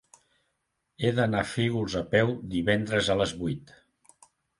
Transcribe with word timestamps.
He 1.03 1.09
d'anar 1.19 1.41
a 1.45 1.49
Fígols 1.49 1.97
a 1.99 2.01
peu 2.13 2.31
divendres 2.55 3.11
a 3.15 3.19
les 3.21 3.35
vuit. 3.43 3.75